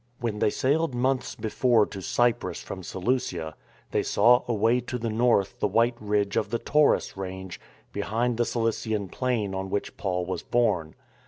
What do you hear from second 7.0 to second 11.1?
range behind the Cilician plain on which Paul was born.